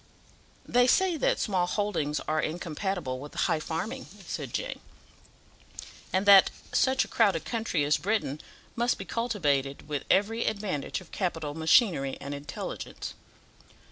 [0.65, 4.79] "They say that small holdings are incompatible with high farming," said Jane,
[6.11, 8.41] "and that such a crowded country as Britain
[8.75, 13.13] must be cultivated with every advantage of capital, machinery, and intelligence."